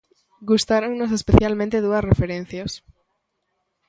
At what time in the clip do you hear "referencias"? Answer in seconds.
2.11-2.71